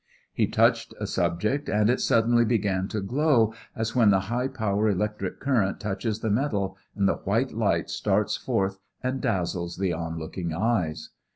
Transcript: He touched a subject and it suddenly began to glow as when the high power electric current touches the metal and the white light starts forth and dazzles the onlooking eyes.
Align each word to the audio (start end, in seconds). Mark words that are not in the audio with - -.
He 0.33 0.47
touched 0.47 0.95
a 0.99 1.05
subject 1.05 1.69
and 1.69 1.87
it 1.87 2.01
suddenly 2.01 2.43
began 2.43 2.87
to 2.87 3.01
glow 3.01 3.53
as 3.75 3.95
when 3.95 4.09
the 4.09 4.21
high 4.31 4.47
power 4.47 4.89
electric 4.89 5.39
current 5.39 5.79
touches 5.79 6.21
the 6.21 6.31
metal 6.31 6.75
and 6.95 7.07
the 7.07 7.17
white 7.17 7.51
light 7.51 7.87
starts 7.91 8.35
forth 8.35 8.79
and 9.03 9.21
dazzles 9.21 9.77
the 9.77 9.93
onlooking 9.93 10.55
eyes. 10.55 11.11